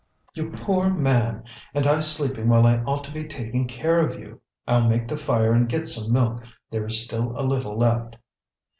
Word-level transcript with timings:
"You 0.33 0.49
poor 0.49 0.89
man! 0.89 1.43
And 1.75 1.85
I 1.85 1.99
sleeping 1.99 2.49
while 2.49 2.65
I 2.65 2.79
ought 2.85 3.03
to 3.03 3.11
be 3.11 3.23
taking 3.23 3.67
care 3.67 4.03
of 4.03 4.19
you! 4.19 4.41
I'll 4.67 4.89
make 4.89 5.07
the 5.07 5.15
fire 5.15 5.53
and 5.53 5.69
get 5.69 5.87
some 5.87 6.11
milk; 6.11 6.43
there 6.71 6.87
is 6.87 7.03
still 7.03 7.39
a 7.39 7.45
little 7.45 7.77
left." 7.77 8.17